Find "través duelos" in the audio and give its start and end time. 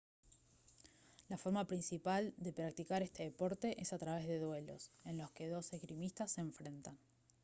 3.99-4.89